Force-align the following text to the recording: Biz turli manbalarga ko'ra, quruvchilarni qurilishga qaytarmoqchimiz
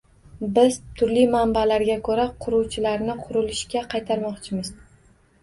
Biz 0.53 0.77
turli 1.01 1.25
manbalarga 1.35 1.97
ko'ra, 2.07 2.25
quruvchilarni 2.47 3.17
qurilishga 3.27 3.85
qaytarmoqchimiz 3.95 4.75